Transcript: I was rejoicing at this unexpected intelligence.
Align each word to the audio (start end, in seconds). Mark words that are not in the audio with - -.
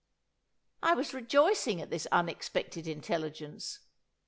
I 0.81 0.95
was 0.95 1.13
rejoicing 1.13 1.79
at 1.79 1.91
this 1.91 2.07
unexpected 2.11 2.87
intelligence. 2.87 3.81